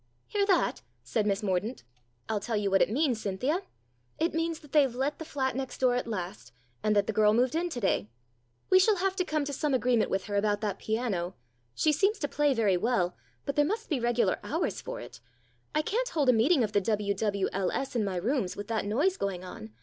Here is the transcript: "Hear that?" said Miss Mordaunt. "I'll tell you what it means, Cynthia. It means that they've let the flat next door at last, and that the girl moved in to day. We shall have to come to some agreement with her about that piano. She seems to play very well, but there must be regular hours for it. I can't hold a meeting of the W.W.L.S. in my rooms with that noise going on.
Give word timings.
"Hear 0.25 0.47
that?" 0.47 0.81
said 1.03 1.27
Miss 1.27 1.43
Mordaunt. 1.43 1.83
"I'll 2.27 2.39
tell 2.39 2.57
you 2.57 2.71
what 2.71 2.81
it 2.81 2.89
means, 2.89 3.21
Cynthia. 3.21 3.61
It 4.17 4.33
means 4.33 4.61
that 4.61 4.71
they've 4.71 4.95
let 4.95 5.19
the 5.19 5.25
flat 5.25 5.55
next 5.55 5.77
door 5.77 5.93
at 5.93 6.07
last, 6.07 6.51
and 6.81 6.95
that 6.95 7.05
the 7.05 7.13
girl 7.13 7.35
moved 7.35 7.53
in 7.53 7.69
to 7.69 7.79
day. 7.79 8.09
We 8.71 8.79
shall 8.79 8.95
have 8.95 9.15
to 9.17 9.23
come 9.23 9.45
to 9.45 9.53
some 9.53 9.75
agreement 9.75 10.09
with 10.09 10.23
her 10.23 10.35
about 10.35 10.59
that 10.61 10.79
piano. 10.79 11.35
She 11.75 11.91
seems 11.91 12.17
to 12.17 12.27
play 12.27 12.51
very 12.55 12.77
well, 12.77 13.15
but 13.45 13.55
there 13.55 13.63
must 13.63 13.89
be 13.89 13.99
regular 13.99 14.39
hours 14.43 14.81
for 14.81 14.99
it. 14.99 15.19
I 15.75 15.83
can't 15.83 16.09
hold 16.09 16.29
a 16.29 16.33
meeting 16.33 16.63
of 16.63 16.71
the 16.71 16.81
W.W.L.S. 16.81 17.95
in 17.95 18.03
my 18.03 18.15
rooms 18.15 18.55
with 18.55 18.69
that 18.69 18.85
noise 18.85 19.17
going 19.17 19.43
on. 19.43 19.71